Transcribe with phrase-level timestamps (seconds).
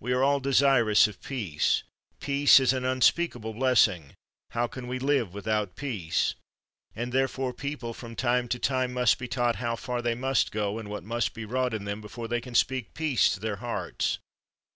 [0.00, 1.82] We are all desirous of peace;
[2.18, 4.14] peace is an unspeakable blessing;
[4.52, 6.34] how can we live without peace?
[6.94, 10.50] And, therefore, peo ple from time to time must be taught how far they must
[10.50, 13.56] go and what must be wrought in them before they can speak peace to their
[13.56, 14.16] hearts.